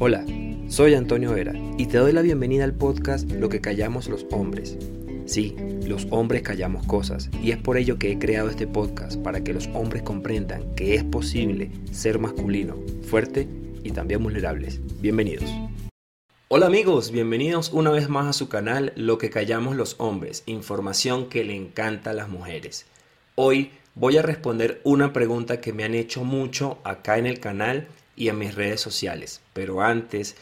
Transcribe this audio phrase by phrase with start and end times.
[0.00, 0.26] Hola,
[0.66, 4.76] soy Antonio Vera y te doy la bienvenida al podcast Lo que callamos los hombres.
[5.24, 5.54] Sí,
[5.86, 9.52] los hombres callamos cosas y es por ello que he creado este podcast para que
[9.54, 12.74] los hombres comprendan que es posible ser masculino,
[13.08, 13.48] fuerte
[13.84, 14.80] y también vulnerables.
[15.00, 15.48] Bienvenidos.
[16.48, 21.28] Hola amigos, bienvenidos una vez más a su canal Lo que callamos los hombres, información
[21.28, 22.86] que le encanta a las mujeres.
[23.36, 27.86] Hoy voy a responder una pregunta que me han hecho mucho acá en el canal
[28.16, 29.40] y en mis redes sociales.
[29.52, 30.36] Pero antes,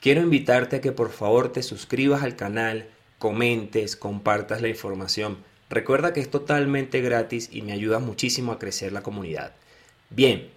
[0.00, 5.38] quiero invitarte a que por favor te suscribas al canal, comentes, compartas la información.
[5.70, 9.52] Recuerda que es totalmente gratis y me ayuda muchísimo a crecer la comunidad.
[10.10, 10.50] Bien,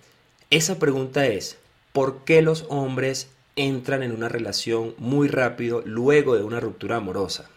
[0.49, 1.57] esa pregunta es,
[1.93, 7.49] ¿por qué los hombres entran en una relación muy rápido luego de una ruptura amorosa?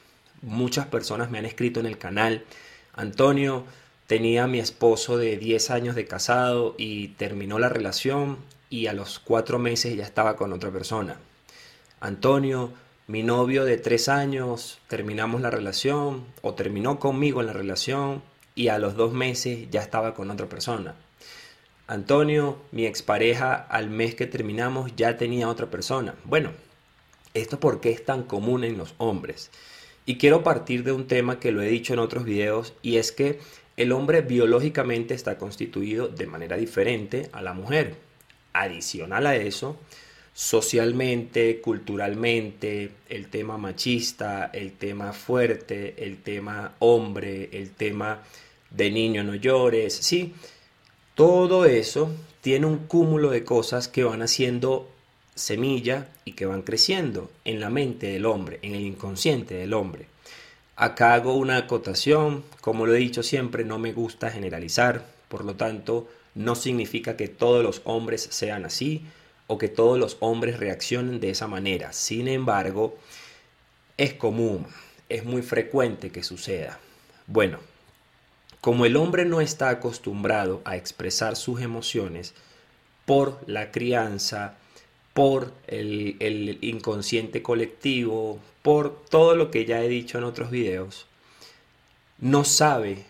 [0.42, 2.44] Muchas personas me han escrito en el canal,
[2.94, 3.64] Antonio,
[4.06, 8.38] tenía a mi esposo de 10 años de casado y terminó la relación
[8.70, 11.18] y a los cuatro meses ya estaba con otra persona.
[12.00, 12.72] Antonio,
[13.06, 18.22] mi novio de tres años, terminamos la relación o terminó conmigo en la relación
[18.54, 20.94] y a los dos meses ya estaba con otra persona.
[21.86, 26.14] Antonio, mi expareja, al mes que terminamos ya tenía otra persona.
[26.24, 26.50] Bueno,
[27.32, 29.50] esto por qué es tan común en los hombres.
[30.04, 33.12] Y quiero partir de un tema que lo he dicho en otros videos y es
[33.12, 33.40] que
[33.78, 38.07] el hombre biológicamente está constituido de manera diferente a la mujer.
[38.60, 39.76] Adicional a eso,
[40.32, 48.22] socialmente, culturalmente, el tema machista, el tema fuerte, el tema hombre, el tema
[48.70, 50.34] de niño no llores, sí,
[51.14, 54.88] todo eso tiene un cúmulo de cosas que van haciendo
[55.34, 60.06] semilla y que van creciendo en la mente del hombre, en el inconsciente del hombre.
[60.76, 65.54] Acá hago una acotación, como lo he dicho siempre, no me gusta generalizar, por lo
[65.54, 69.04] tanto, no significa que todos los hombres sean así
[69.48, 71.92] o que todos los hombres reaccionen de esa manera.
[71.92, 72.96] Sin embargo,
[73.96, 74.64] es común,
[75.08, 76.78] es muy frecuente que suceda.
[77.26, 77.58] Bueno,
[78.60, 82.34] como el hombre no está acostumbrado a expresar sus emociones
[83.04, 84.56] por la crianza,
[85.14, 91.06] por el, inconsciente colectivo, por todo lo que ya he dicho en otros videos,
[92.18, 93.04] no sabe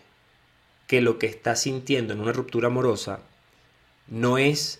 [0.89, 3.19] que lo que está sintiendo en una ruptura amorosa
[4.09, 4.79] no es,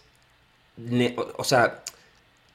[1.37, 1.83] o sea,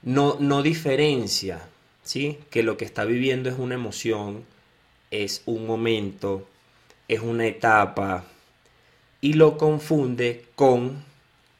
[0.02, 1.66] no, no diferencia,
[2.02, 2.38] ¿sí?
[2.50, 4.44] Que lo que está viviendo es una emoción,
[5.10, 6.46] es un momento,
[7.08, 8.24] es una etapa,
[9.20, 11.02] y lo confunde con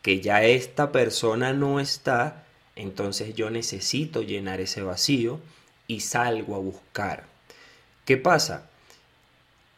[0.02, 2.44] que ya esta persona no está,
[2.76, 5.41] entonces yo necesito llenar ese vacío
[5.86, 7.25] y salgo a buscar.
[8.04, 8.69] ¿Qué pasa?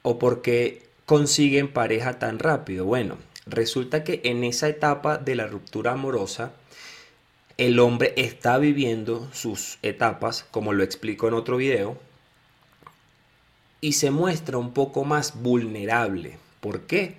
[0.03, 2.85] O porque consiguen pareja tan rápido?
[2.87, 6.53] Bueno, resulta que en esa etapa de la ruptura amorosa,
[7.57, 11.97] el hombre está viviendo sus etapas, como lo explico en otro video,
[13.81, 16.39] y se muestra un poco más vulnerable.
[16.61, 17.17] ¿Por qué?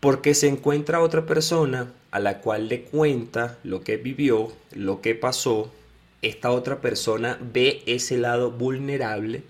[0.00, 5.14] Porque se encuentra otra persona a la cual le cuenta lo que vivió, lo que
[5.14, 5.72] pasó.
[6.20, 9.44] Esta otra persona ve ese lado vulnerable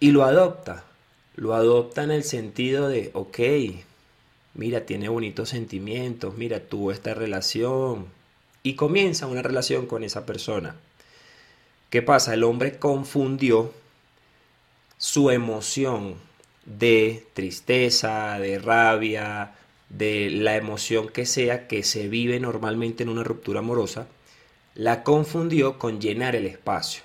[0.00, 0.84] y lo adopta
[1.36, 3.38] lo adopta en el sentido de, ok,
[4.54, 8.06] mira, tiene bonitos sentimientos, mira, tuvo esta relación
[8.62, 10.76] y comienza una relación con esa persona.
[11.90, 12.34] ¿Qué pasa?
[12.34, 13.72] El hombre confundió
[14.98, 16.14] su emoción
[16.64, 19.52] de tristeza, de rabia,
[19.90, 24.08] de la emoción que sea que se vive normalmente en una ruptura amorosa,
[24.74, 27.02] la confundió con llenar el espacio.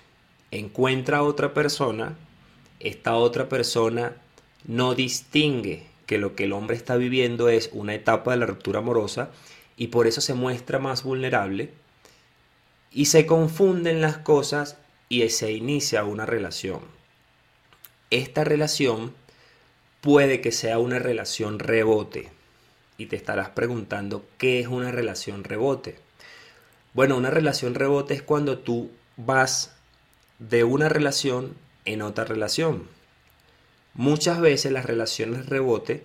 [0.51, 2.15] Encuentra a otra persona
[2.83, 4.15] esta otra persona
[4.65, 8.79] no distingue que lo que el hombre está viviendo es una etapa de la ruptura
[8.79, 9.31] amorosa
[9.77, 11.71] y por eso se muestra más vulnerable
[12.91, 14.77] y se confunden las cosas
[15.09, 16.81] y se inicia una relación.
[18.09, 19.13] Esta relación
[20.01, 22.29] puede que sea una relación rebote
[22.97, 25.97] y te estarás preguntando qué es una relación rebote.
[26.93, 29.73] Bueno, una relación rebote es cuando tú vas
[30.39, 32.87] de una relación en otra relación.
[33.93, 36.03] Muchas veces las relaciones rebote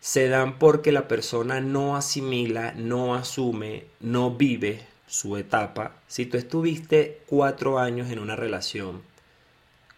[0.00, 5.96] se dan porque la persona no asimila, no asume, no vive su etapa.
[6.08, 9.02] Si tú estuviste cuatro años en una relación,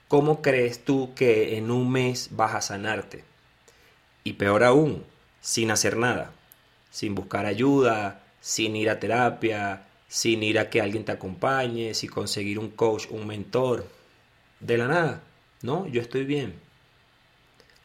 [0.08, 3.25] ¿cómo crees tú que en un mes vas a sanarte?
[4.25, 5.05] Y peor aún,
[5.40, 6.32] sin hacer nada,
[6.90, 12.10] sin buscar ayuda, sin ir a terapia, sin ir a que alguien te acompañe, sin
[12.10, 13.88] conseguir un coach, un mentor
[14.60, 15.22] de la nada.
[15.62, 16.55] No, yo estoy bien.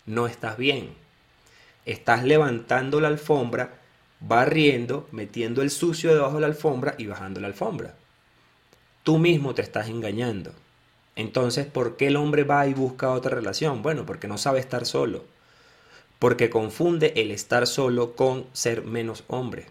[0.08, 0.90] No estás bien.
[1.86, 3.76] Estás levantando la alfombra
[4.20, 7.96] barriendo, metiendo el sucio debajo de la alfombra y bajando la alfombra.
[9.04, 10.52] Tú mismo te estás engañando.
[11.16, 13.82] Entonces, ¿por qué el hombre va y busca otra relación?
[13.82, 15.26] Bueno, porque no sabe estar solo.
[16.20, 19.66] Porque confunde el estar solo con ser menos hombre.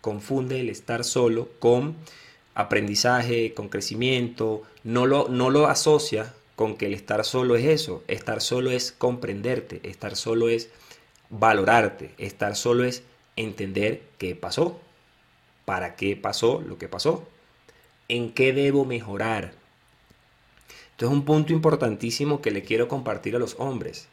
[0.00, 1.96] Confunde el estar solo con
[2.54, 4.62] aprendizaje, con crecimiento.
[4.84, 8.04] No lo, no lo asocia con que el estar solo es eso.
[8.06, 9.80] Estar solo es comprenderte.
[9.82, 10.68] Estar solo es
[11.30, 12.14] valorarte.
[12.18, 13.02] Estar solo es
[13.34, 14.78] entender qué pasó.
[15.64, 17.26] ¿Para qué pasó lo que pasó?
[18.08, 19.54] ¿En qué debo mejorar?
[20.90, 24.08] Esto es un punto importantísimo que le quiero compartir a los hombres.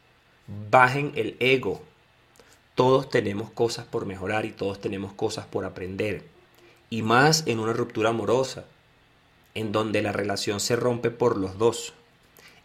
[0.71, 1.81] Bajen el ego.
[2.75, 6.23] Todos tenemos cosas por mejorar y todos tenemos cosas por aprender.
[6.89, 8.63] Y más en una ruptura amorosa,
[9.53, 11.93] en donde la relación se rompe por los dos.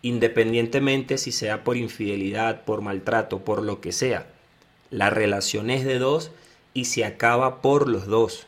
[0.03, 4.27] Independientemente si sea por infidelidad, por maltrato, por lo que sea.
[4.91, 6.33] La relación es de dos
[6.75, 8.47] y se acaba por los dos.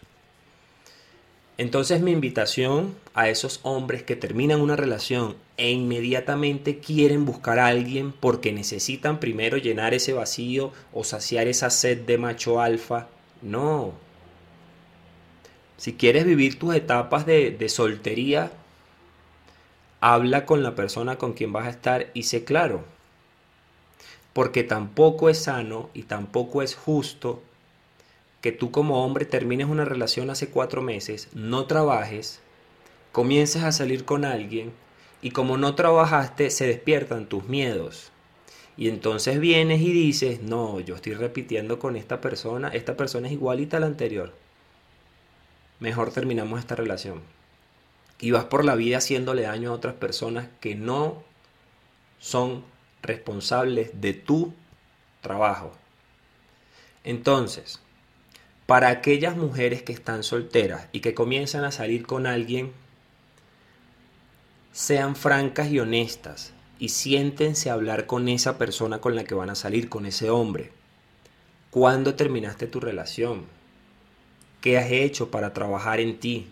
[1.56, 7.68] Entonces mi invitación a esos hombres que terminan una relación e inmediatamente quieren buscar a
[7.68, 13.06] alguien porque necesitan primero llenar ese vacío o saciar esa sed de macho alfa,
[13.40, 13.92] no.
[15.76, 18.50] Si quieres vivir tus etapas de, de soltería,
[20.06, 22.84] habla con la persona con quien vas a estar y sé claro.
[24.34, 27.42] Porque tampoco es sano y tampoco es justo
[28.42, 32.40] que tú como hombre termines una relación hace cuatro meses, no trabajes,
[33.12, 34.74] comiences a salir con alguien
[35.22, 38.12] y como no trabajaste se despiertan tus miedos.
[38.76, 43.32] Y entonces vienes y dices, no, yo estoy repitiendo con esta persona, esta persona es
[43.32, 44.34] igualita a la anterior.
[45.80, 47.22] Mejor terminamos esta relación.
[48.24, 51.22] Y vas por la vida haciéndole daño a otras personas que no
[52.18, 52.64] son
[53.02, 54.54] responsables de tu
[55.20, 55.72] trabajo.
[57.04, 57.80] Entonces,
[58.64, 62.72] para aquellas mujeres que están solteras y que comienzan a salir con alguien,
[64.72, 69.50] sean francas y honestas y siéntense a hablar con esa persona con la que van
[69.50, 70.72] a salir, con ese hombre.
[71.70, 73.44] ¿Cuándo terminaste tu relación?
[74.62, 76.48] ¿Qué has hecho para trabajar en ti?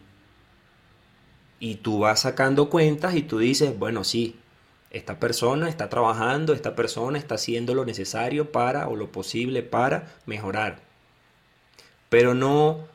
[1.62, 4.34] Y tú vas sacando cuentas y tú dices, bueno, sí,
[4.90, 10.12] esta persona está trabajando, esta persona está haciendo lo necesario para o lo posible para
[10.26, 10.92] mejorar
[12.12, 12.88] pero no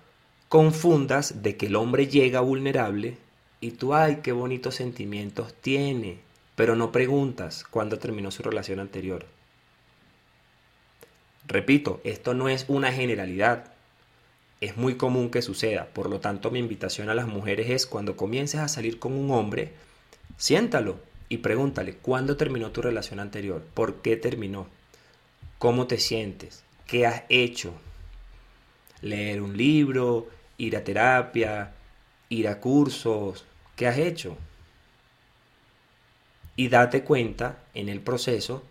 [0.48, 3.18] confundas de que el hombre llega vulnerable
[3.60, 6.20] y tú, ay, qué bonitos sentimientos tiene,
[6.56, 9.26] pero no preguntas cuándo terminó su relación anterior.
[11.48, 13.74] Repito, esto no es una generalidad.
[14.62, 15.86] Es muy común que suceda.
[15.94, 19.32] Por lo tanto, mi invitación a las mujeres es cuando comiences a salir con un
[19.32, 19.74] hombre,
[20.38, 21.00] siéntalo
[21.30, 23.64] y pregúntale, ¿cuándo terminó tu relación anterior?
[23.74, 24.68] ¿Por qué terminó?
[25.60, 26.64] ¿Cómo te sientes?
[26.88, 27.74] ¿Qué has hecho?
[29.02, 30.28] leer un libro,
[30.58, 31.74] ir a terapia,
[32.30, 33.46] ir a cursos.
[33.76, 34.38] ¿Qué has hecho?
[36.56, 38.64] Y date cuenta en el proceso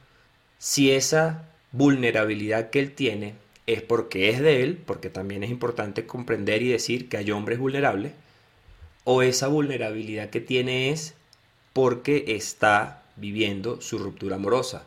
[0.59, 3.35] si esa vulnerabilidad que él tiene
[3.67, 7.59] es porque es de él, porque también es importante comprender y decir que hay hombres
[7.59, 8.13] vulnerables,
[9.05, 11.15] o esa vulnerabilidad que tiene es
[11.73, 14.85] porque está viviendo su ruptura amorosa.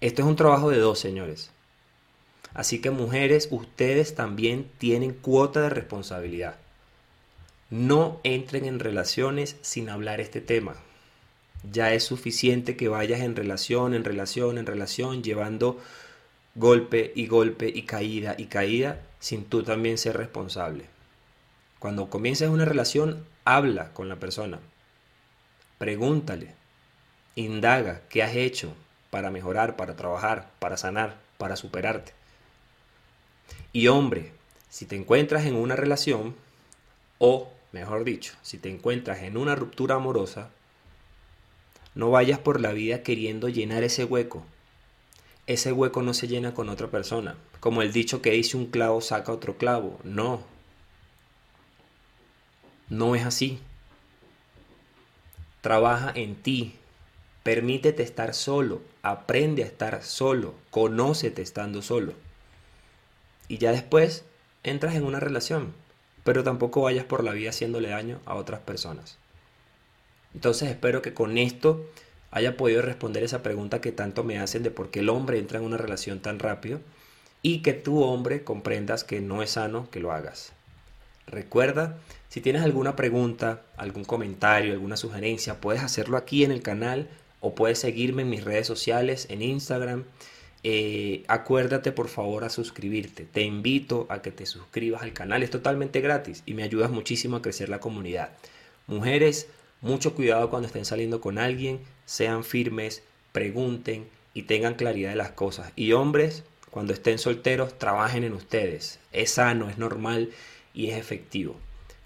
[0.00, 1.50] Esto es un trabajo de dos, señores.
[2.54, 6.56] Así que mujeres, ustedes también tienen cuota de responsabilidad.
[7.70, 10.76] No entren en relaciones sin hablar este tema.
[11.72, 15.80] Ya es suficiente que vayas en relación, en relación, en relación, llevando
[16.56, 20.86] golpe y golpe y caída y caída sin tú también ser responsable.
[21.78, 24.58] Cuando comiences una relación, habla con la persona.
[25.78, 26.54] Pregúntale.
[27.34, 28.72] Indaga qué has hecho
[29.10, 32.12] para mejorar, para trabajar, para sanar, para superarte.
[33.72, 34.32] Y hombre,
[34.70, 36.34] si te encuentras en una relación,
[37.18, 40.48] o mejor dicho, si te encuentras en una ruptura amorosa,
[41.94, 44.44] no vayas por la vida queriendo llenar ese hueco.
[45.46, 47.36] Ese hueco no se llena con otra persona.
[47.60, 49.98] Como el dicho que dice un clavo saca otro clavo.
[50.04, 50.42] No.
[52.88, 53.60] No es así.
[55.60, 56.74] Trabaja en ti.
[57.42, 58.82] Permítete estar solo.
[59.02, 60.54] Aprende a estar solo.
[60.70, 62.12] Conócete estando solo
[63.48, 64.24] y ya después
[64.62, 65.72] entras en una relación,
[66.24, 69.18] pero tampoco vayas por la vida haciéndole daño a otras personas.
[70.34, 71.86] Entonces espero que con esto
[72.30, 75.58] haya podido responder esa pregunta que tanto me hacen de por qué el hombre entra
[75.58, 76.80] en una relación tan rápido
[77.42, 80.52] y que tú hombre comprendas que no es sano que lo hagas.
[81.26, 87.08] Recuerda, si tienes alguna pregunta, algún comentario, alguna sugerencia, puedes hacerlo aquí en el canal
[87.40, 90.04] o puedes seguirme en mis redes sociales, en Instagram,
[90.68, 93.24] eh, acuérdate por favor a suscribirte.
[93.24, 95.44] Te invito a que te suscribas al canal.
[95.44, 98.30] Es totalmente gratis y me ayudas muchísimo a crecer la comunidad.
[98.88, 99.48] Mujeres,
[99.86, 101.80] mucho cuidado cuando estén saliendo con alguien.
[102.04, 103.02] Sean firmes,
[103.32, 105.72] pregunten y tengan claridad de las cosas.
[105.76, 108.98] Y hombres, cuando estén solteros, trabajen en ustedes.
[109.12, 110.30] Es sano, es normal
[110.74, 111.56] y es efectivo.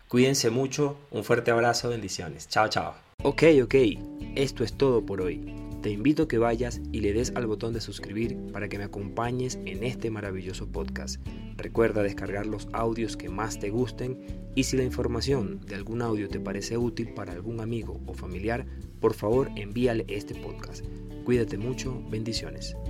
[0.06, 0.96] Cuídense mucho.
[1.10, 1.88] Un fuerte abrazo.
[1.88, 2.48] Bendiciones.
[2.48, 2.94] Chao, chao.
[3.22, 3.74] Ok, ok.
[4.36, 5.59] Esto es todo por hoy.
[5.82, 8.84] Te invito a que vayas y le des al botón de suscribir para que me
[8.84, 11.26] acompañes en este maravilloso podcast.
[11.56, 14.18] Recuerda descargar los audios que más te gusten
[14.54, 18.66] y si la información de algún audio te parece útil para algún amigo o familiar,
[19.00, 20.84] por favor envíale este podcast.
[21.24, 22.76] Cuídate mucho, bendiciones.